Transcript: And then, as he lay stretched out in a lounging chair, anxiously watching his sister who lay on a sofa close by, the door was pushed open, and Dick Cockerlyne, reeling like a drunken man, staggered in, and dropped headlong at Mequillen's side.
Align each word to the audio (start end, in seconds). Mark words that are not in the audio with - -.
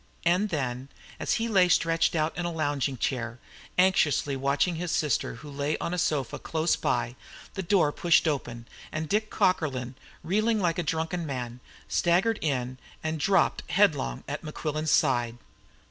And 0.25 0.49
then, 0.49 0.89
as 1.19 1.33
he 1.33 1.47
lay 1.47 1.69
stretched 1.69 2.15
out 2.15 2.35
in 2.35 2.43
a 2.43 2.51
lounging 2.51 2.97
chair, 2.97 3.37
anxiously 3.77 4.35
watching 4.35 4.77
his 4.77 4.91
sister 4.91 5.35
who 5.35 5.49
lay 5.51 5.77
on 5.77 5.93
a 5.93 5.99
sofa 5.99 6.39
close 6.39 6.75
by, 6.75 7.15
the 7.53 7.61
door 7.61 7.91
was 7.91 7.99
pushed 7.99 8.27
open, 8.27 8.67
and 8.91 9.07
Dick 9.07 9.29
Cockerlyne, 9.29 9.93
reeling 10.23 10.59
like 10.59 10.79
a 10.79 10.89
drunken 10.89 11.27
man, 11.27 11.59
staggered 11.87 12.39
in, 12.41 12.79
and 13.03 13.19
dropped 13.19 13.61
headlong 13.69 14.23
at 14.27 14.41
Mequillen's 14.43 14.89
side. 14.89 15.37